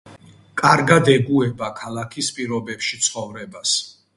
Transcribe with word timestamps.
კარგად 0.61 1.11
ეგუება 1.15 1.69
ქალაქის 1.81 2.31
პირობებში 2.39 3.01
ცხოვრებას. 3.09 3.79